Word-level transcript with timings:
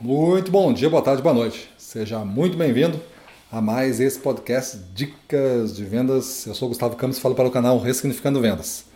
Muito 0.00 0.50
bom 0.50 0.72
dia, 0.72 0.88
boa 0.88 1.02
tarde, 1.02 1.20
boa 1.20 1.34
noite. 1.34 1.68
Seja 1.76 2.24
muito 2.24 2.56
bem-vindo 2.56 2.98
a 3.52 3.60
mais 3.60 4.00
esse 4.00 4.18
podcast 4.18 4.78
Dicas 4.94 5.76
de 5.76 5.84
Vendas. 5.84 6.46
Eu 6.46 6.54
sou 6.54 6.68
Gustavo 6.68 6.96
Campos 6.96 7.18
e 7.18 7.20
falo 7.20 7.34
para 7.34 7.46
o 7.46 7.50
canal 7.50 7.78
Ressignificando 7.78 8.40
Vendas. 8.40 8.86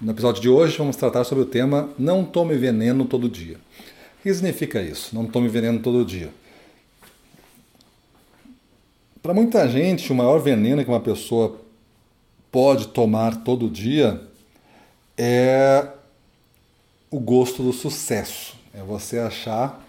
No 0.00 0.12
episódio 0.12 0.40
de 0.40 0.48
hoje 0.48 0.78
vamos 0.78 0.94
tratar 0.94 1.24
sobre 1.24 1.42
o 1.42 1.46
tema 1.46 1.88
Não 1.98 2.24
tome 2.24 2.54
veneno 2.54 3.06
todo 3.06 3.28
dia. 3.28 3.56
O 3.56 4.22
que 4.22 4.32
significa 4.32 4.80
isso? 4.80 5.16
Não 5.16 5.26
tome 5.26 5.48
veneno 5.48 5.80
todo 5.80 6.04
dia. 6.04 6.30
Para 9.20 9.34
muita 9.34 9.68
gente, 9.68 10.12
o 10.12 10.14
maior 10.14 10.38
veneno 10.38 10.84
que 10.84 10.88
uma 10.88 11.00
pessoa 11.00 11.60
pode 12.52 12.86
tomar 12.86 13.42
todo 13.42 13.68
dia 13.68 14.20
é 15.18 15.88
o 17.10 17.18
gosto 17.18 17.64
do 17.64 17.72
sucesso. 17.72 18.54
É 18.72 18.80
você 18.80 19.18
achar 19.18 19.84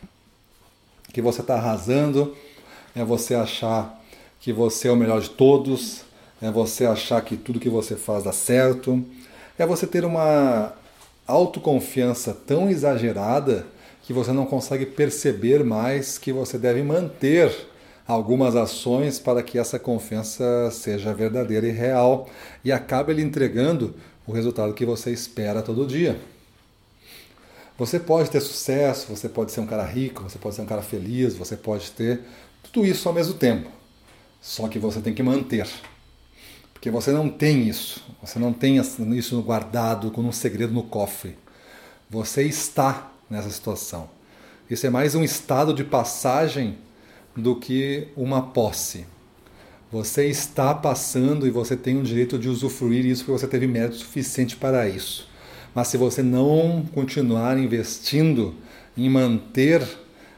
que 1.14 1.22
você 1.22 1.42
está 1.42 1.56
arrasando, 1.56 2.36
é 2.96 3.04
você 3.04 3.36
achar 3.36 4.02
que 4.40 4.54
você 4.54 4.88
é 4.88 4.92
o 4.92 4.96
melhor 4.96 5.22
de 5.22 5.30
todos, 5.30 6.02
é 6.42 6.52
você 6.52 6.86
achar 6.86 7.22
que 7.22 7.36
tudo 7.36 7.60
que 7.60 7.70
você 7.70 7.96
faz 7.96 8.24
dá 8.24 8.32
certo, 8.32 9.04
é 9.58 9.66
você 9.66 9.88
ter 9.88 10.06
uma 10.06 10.74
autoconfiança 11.26 12.34
tão 12.34 12.70
exagerada 12.70 13.66
que 14.04 14.14
você 14.14 14.32
não 14.32 14.46
consegue 14.46 14.86
perceber 14.86 15.64
mais 15.64 16.18
que 16.18 16.32
você 16.32 16.58
deve 16.58 16.82
manter 16.82 17.52
algumas 18.08 18.56
ações 18.56 19.20
para 19.20 19.44
que 19.44 19.60
essa 19.60 19.78
confiança 19.78 20.72
seja 20.72 21.14
verdadeira 21.14 21.68
e 21.68 21.72
real 21.72 22.30
e 22.64 22.72
acabe 22.72 23.14
lhe 23.14 23.22
entregando 23.22 23.96
o 24.26 24.32
resultado 24.32 24.74
que 24.74 24.86
você 24.86 25.12
espera 25.12 25.62
todo 25.62 25.86
dia. 25.86 26.18
Você 27.78 28.00
pode 28.00 28.30
ter 28.32 28.42
sucesso, 28.42 29.08
você 29.08 29.30
pode 29.30 29.52
ser 29.52 29.60
um 29.60 29.68
cara 29.68 29.84
rico, 29.84 30.24
você 30.24 30.40
pode 30.40 30.56
ser 30.56 30.64
um 30.64 30.66
cara 30.66 30.82
feliz, 30.82 31.36
você 31.36 31.56
pode 31.56 31.92
ter 31.92 32.22
tudo 32.64 32.86
isso 32.86 33.08
ao 33.08 33.14
mesmo 33.14 33.36
tempo. 33.36 33.70
Só 34.42 34.68
que 34.68 34.80
você 34.80 35.00
tem 35.00 35.14
que 35.14 35.22
manter. 35.22 35.68
Porque 36.74 36.90
você 36.90 37.12
não 37.12 37.30
tem 37.30 37.68
isso. 37.68 38.04
Você 38.22 38.40
não 38.40 38.52
tem 38.52 38.78
isso 38.78 39.42
guardado 39.42 40.10
como 40.10 40.30
um 40.30 40.32
segredo 40.32 40.74
no 40.74 40.84
cofre. 40.84 41.38
Você 42.10 42.44
está 42.44 43.12
nessa 43.30 43.50
situação. 43.50 44.10
Isso 44.70 44.88
é 44.88 44.90
mais 44.90 45.14
um 45.14 45.24
estado 45.24 45.74
de 45.74 45.84
passagem 45.84 46.78
do 47.36 47.56
que 47.56 48.08
uma 48.16 48.42
posse. 48.42 49.06
Você 49.92 50.26
está 50.26 50.74
passando 50.74 51.48
e 51.48 51.52
você 51.52 51.78
tem 51.78 51.98
o 51.98 52.04
direito 52.04 52.40
de 52.40 52.50
usufruir 52.50 53.06
isso 53.06 53.24
porque 53.24 53.40
você 53.40 53.48
teve 53.48 53.68
mérito 53.68 53.98
suficiente 53.98 54.56
para 54.56 54.90
isso. 54.90 55.30
Mas 55.78 55.90
se 55.90 55.98
você 55.98 56.24
não 56.24 56.84
continuar 56.92 57.56
investindo 57.56 58.56
em 58.98 59.08
manter 59.08 59.88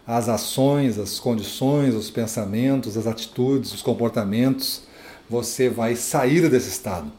as 0.06 0.28
ações, 0.28 1.00
as 1.00 1.18
condições, 1.18 1.96
os 1.96 2.10
pensamentos, 2.10 2.98
as 2.98 3.08
atitudes, 3.08 3.74
os 3.74 3.82
comportamentos, 3.82 4.82
você 5.30 5.70
vai 5.70 5.96
sair 5.96 6.50
desse 6.50 6.68
estado. 6.68 7.10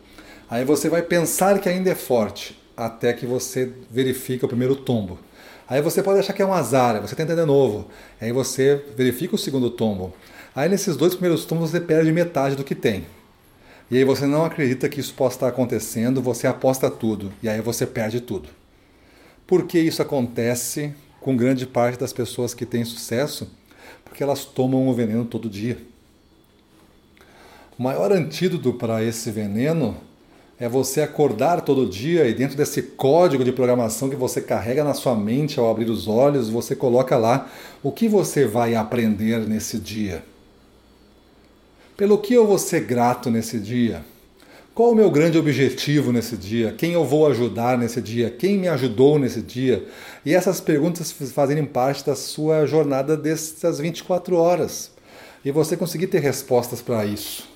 Aí 0.50 0.66
você 0.66 0.90
vai 0.90 1.00
pensar 1.00 1.60
que 1.60 1.68
ainda 1.70 1.88
é 1.88 1.94
forte, 1.94 2.60
até 2.76 3.14
que 3.14 3.24
você 3.24 3.72
verifica 3.90 4.44
o 4.44 4.50
primeiro 4.50 4.76
tombo. 4.76 5.18
Aí 5.66 5.80
você 5.80 6.02
pode 6.02 6.20
achar 6.20 6.34
que 6.34 6.42
é 6.42 6.46
um 6.46 6.52
azar, 6.52 7.00
você 7.00 7.16
tenta 7.16 7.34
de 7.34 7.46
novo. 7.46 7.86
Aí 8.20 8.32
você 8.32 8.84
verifica 8.94 9.34
o 9.34 9.38
segundo 9.38 9.70
tombo. 9.70 10.12
Aí 10.54 10.68
nesses 10.68 10.94
dois 10.94 11.14
primeiros 11.14 11.46
tombos 11.46 11.70
você 11.70 11.80
perde 11.80 12.12
metade 12.12 12.54
do 12.54 12.64
que 12.64 12.74
tem. 12.74 13.06
E 13.90 13.98
aí 13.98 14.04
você 14.04 14.24
não 14.24 14.44
acredita 14.44 14.88
que 14.88 15.00
isso 15.00 15.12
possa 15.14 15.36
estar 15.36 15.48
acontecendo, 15.48 16.22
você 16.22 16.46
aposta 16.46 16.88
tudo 16.88 17.32
e 17.42 17.48
aí 17.48 17.60
você 17.60 17.84
perde 17.84 18.20
tudo. 18.20 18.48
Por 19.46 19.64
que 19.64 19.80
isso 19.80 20.00
acontece 20.00 20.94
com 21.20 21.36
grande 21.36 21.66
parte 21.66 21.98
das 21.98 22.12
pessoas 22.12 22.54
que 22.54 22.64
têm 22.64 22.84
sucesso? 22.84 23.50
Porque 24.04 24.22
elas 24.22 24.44
tomam 24.44 24.86
o 24.86 24.94
veneno 24.94 25.24
todo 25.24 25.50
dia. 25.50 25.76
O 27.76 27.82
maior 27.82 28.12
antídoto 28.12 28.72
para 28.74 29.02
esse 29.02 29.28
veneno 29.32 29.96
é 30.56 30.68
você 30.68 31.00
acordar 31.00 31.62
todo 31.62 31.88
dia 31.88 32.28
e 32.28 32.34
dentro 32.34 32.56
desse 32.56 32.82
código 32.82 33.42
de 33.42 33.50
programação 33.50 34.08
que 34.08 34.14
você 34.14 34.40
carrega 34.40 34.84
na 34.84 34.94
sua 34.94 35.16
mente 35.16 35.58
ao 35.58 35.68
abrir 35.68 35.90
os 35.90 36.06
olhos, 36.06 36.48
você 36.48 36.76
coloca 36.76 37.16
lá 37.16 37.50
o 37.82 37.90
que 37.90 38.06
você 38.06 38.46
vai 38.46 38.76
aprender 38.76 39.40
nesse 39.48 39.78
dia. 39.78 40.22
Pelo 42.00 42.16
que 42.16 42.32
eu 42.32 42.46
vou 42.46 42.56
ser 42.56 42.80
grato 42.80 43.30
nesse 43.30 43.58
dia? 43.58 44.02
Qual 44.74 44.92
o 44.92 44.94
meu 44.94 45.10
grande 45.10 45.36
objetivo 45.36 46.10
nesse 46.10 46.34
dia? 46.34 46.72
Quem 46.72 46.92
eu 46.92 47.04
vou 47.04 47.26
ajudar 47.26 47.76
nesse 47.76 48.00
dia? 48.00 48.30
Quem 48.30 48.56
me 48.56 48.68
ajudou 48.68 49.18
nesse 49.18 49.42
dia? 49.42 49.86
E 50.24 50.34
essas 50.34 50.62
perguntas 50.62 51.12
fazerem 51.12 51.66
parte 51.66 52.06
da 52.06 52.16
sua 52.16 52.64
jornada 52.64 53.18
dessas 53.18 53.78
24 53.78 54.34
horas. 54.34 54.90
E 55.44 55.52
você 55.52 55.76
conseguir 55.76 56.06
ter 56.06 56.20
respostas 56.20 56.80
para 56.80 57.04
isso. 57.04 57.46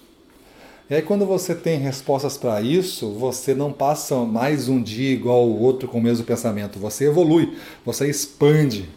E 0.91 0.95
aí, 0.95 1.01
quando 1.01 1.25
você 1.25 1.55
tem 1.55 1.79
respostas 1.79 2.37
para 2.37 2.61
isso, 2.61 3.13
você 3.13 3.55
não 3.55 3.73
passa 3.73 4.15
mais 4.27 4.69
um 4.69 4.83
dia 4.83 5.11
igual 5.11 5.39
ao 5.39 5.49
outro 5.49 5.89
com 5.89 5.97
o 5.97 6.03
mesmo 6.03 6.23
pensamento. 6.23 6.79
Você 6.79 7.07
evolui, 7.07 7.57
você 7.83 8.11
expande 8.11 8.91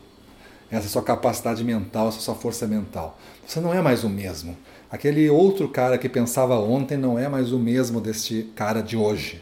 essa 0.71 0.87
sua 0.87 1.01
capacidade 1.01 1.63
mental, 1.63 2.09
essa 2.09 2.19
sua 2.19 2.35
força 2.35 2.67
mental. 2.67 3.17
Você 3.45 3.59
não 3.59 3.73
é 3.73 3.81
mais 3.81 4.03
o 4.03 4.09
mesmo. 4.09 4.57
Aquele 4.89 5.29
outro 5.29 5.67
cara 5.69 5.97
que 5.97 6.07
pensava 6.07 6.57
ontem 6.59 6.97
não 6.97 7.17
é 7.17 7.27
mais 7.27 7.51
o 7.51 7.59
mesmo 7.59 7.99
deste 7.99 8.49
cara 8.55 8.81
de 8.81 8.95
hoje. 8.95 9.41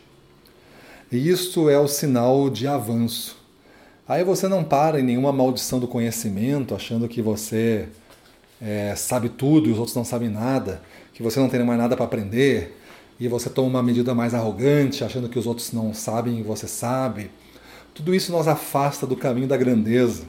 E 1.11 1.29
isso 1.29 1.69
é 1.69 1.79
o 1.79 1.87
sinal 1.87 2.49
de 2.49 2.67
avanço. 2.67 3.37
Aí 4.07 4.23
você 4.23 4.47
não 4.47 4.63
para 4.63 4.99
em 4.99 5.03
nenhuma 5.03 5.31
maldição 5.31 5.79
do 5.79 5.87
conhecimento, 5.87 6.75
achando 6.75 7.07
que 7.07 7.21
você 7.21 7.87
é, 8.61 8.95
sabe 8.95 9.29
tudo 9.29 9.69
e 9.69 9.71
os 9.71 9.77
outros 9.77 9.95
não 9.95 10.05
sabem 10.05 10.29
nada, 10.29 10.81
que 11.13 11.23
você 11.23 11.39
não 11.39 11.49
tem 11.49 11.63
mais 11.63 11.79
nada 11.79 11.95
para 11.95 12.05
aprender, 12.05 12.77
e 13.19 13.27
você 13.27 13.49
toma 13.49 13.67
uma 13.69 13.83
medida 13.83 14.13
mais 14.13 14.33
arrogante, 14.33 15.03
achando 15.03 15.29
que 15.29 15.39
os 15.39 15.47
outros 15.47 15.71
não 15.71 15.93
sabem 15.93 16.39
e 16.39 16.43
você 16.43 16.67
sabe. 16.67 17.31
Tudo 17.93 18.13
isso 18.13 18.31
nos 18.31 18.47
afasta 18.47 19.07
do 19.07 19.15
caminho 19.15 19.47
da 19.47 19.55
grandeza. 19.55 20.23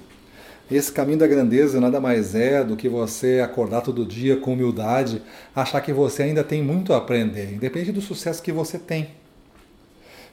Esse 0.68 0.90
caminho 0.90 1.18
da 1.18 1.28
grandeza 1.28 1.80
nada 1.80 2.00
mais 2.00 2.34
é 2.34 2.64
do 2.64 2.76
que 2.76 2.88
você 2.88 3.40
acordar 3.40 3.82
todo 3.82 4.04
dia 4.04 4.36
com 4.36 4.52
humildade, 4.52 5.22
achar 5.54 5.80
que 5.80 5.92
você 5.92 6.24
ainda 6.24 6.42
tem 6.42 6.60
muito 6.60 6.92
a 6.92 6.96
aprender, 6.96 7.54
independente 7.54 7.92
do 7.92 8.00
sucesso 8.00 8.42
que 8.42 8.50
você 8.50 8.76
tem, 8.76 9.10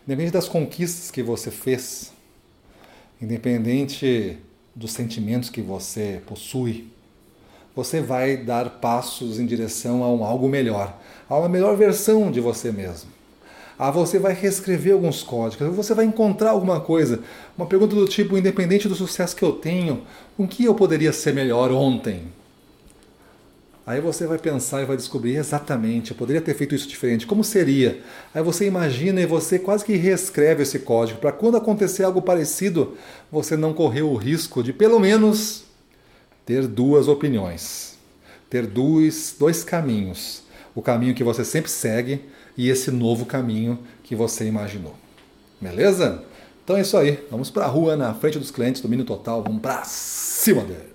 independente 0.07 0.33
das 0.33 0.47
conquistas 0.47 1.11
que 1.11 1.21
você 1.21 1.51
fez, 1.51 2.11
independente 3.21 4.39
dos 4.75 4.91
sentimentos 4.91 5.51
que 5.51 5.61
você 5.61 6.19
possui. 6.25 6.87
Você 7.75 8.01
vai 8.01 8.35
dar 8.35 8.69
passos 8.79 9.39
em 9.39 9.45
direção 9.45 10.03
a 10.03 10.11
um 10.11 10.23
algo 10.23 10.49
melhor, 10.49 10.99
a 11.29 11.37
uma 11.37 11.49
melhor 11.49 11.77
versão 11.77 12.31
de 12.31 12.39
você 12.39 12.71
mesmo. 12.71 13.09
Ah, 13.77 13.89
você 13.89 14.19
vai 14.19 14.33
reescrever 14.33 14.93
alguns 14.93 15.23
códigos, 15.23 15.75
você 15.75 15.93
vai 15.93 16.05
encontrar 16.05 16.51
alguma 16.51 16.79
coisa. 16.79 17.21
Uma 17.57 17.65
pergunta 17.65 17.95
do 17.95 18.07
tipo, 18.07 18.37
independente 18.37 18.87
do 18.87 18.95
sucesso 18.95 19.35
que 19.35 19.43
eu 19.43 19.53
tenho, 19.53 20.03
com 20.37 20.47
que 20.47 20.65
eu 20.65 20.75
poderia 20.75 21.11
ser 21.11 21.33
melhor 21.33 21.71
ontem? 21.71 22.27
Aí 23.85 23.99
você 23.99 24.25
vai 24.25 24.37
pensar 24.37 24.81
e 24.81 24.85
vai 24.85 24.95
descobrir 24.95 25.35
exatamente, 25.35 26.11
eu 26.11 26.17
poderia 26.17 26.41
ter 26.41 26.53
feito 26.53 26.73
isso 26.73 26.87
diferente, 26.87 27.27
como 27.27 27.43
seria? 27.43 28.01
Aí 28.33 28.41
você 28.41 28.65
imagina 28.65 29.19
e 29.19 29.25
você 29.25 29.59
quase 29.59 29.83
que 29.83 29.97
reescreve 29.97 30.63
esse 30.63 30.79
código 30.79 31.19
para 31.19 31.33
quando 31.33 31.57
acontecer 31.57 32.03
algo 32.03 32.21
parecido, 32.21 32.95
você 33.29 33.57
não 33.57 33.73
correr 33.73 34.03
o 34.03 34.15
risco 34.15 34.63
de 34.63 34.71
pelo 34.71 35.01
menos 35.01 35.65
ter 36.45 36.65
duas 36.65 37.09
opiniões, 37.09 37.97
ter 38.49 38.65
dois, 38.65 39.35
dois 39.37 39.65
caminhos. 39.65 40.43
O 40.75 40.81
caminho 40.81 41.13
que 41.13 41.23
você 41.23 41.45
sempre 41.45 41.69
segue 41.69 42.21
e 42.57 42.69
esse 42.69 42.91
novo 42.91 43.25
caminho 43.25 43.79
que 44.03 44.15
você 44.15 44.45
imaginou. 44.45 44.95
Beleza? 45.59 46.23
Então 46.63 46.77
é 46.77 46.81
isso 46.81 46.97
aí. 46.97 47.23
Vamos 47.29 47.49
para 47.49 47.65
a 47.65 47.67
rua 47.67 47.95
na 47.95 48.13
frente 48.13 48.39
dos 48.39 48.51
clientes, 48.51 48.81
domínio 48.81 49.05
total. 49.05 49.43
Vamos 49.43 49.61
para 49.61 49.83
cima 49.83 50.63
deles. 50.63 50.92